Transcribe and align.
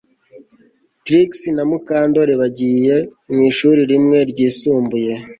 Trix 1.05 1.29
na 1.55 1.63
Mukandoli 1.69 2.33
bagiye 2.41 2.95
mu 3.33 3.41
ishuri 3.49 3.81
rimwe 3.91 4.17
ryisumbuye 4.31 5.11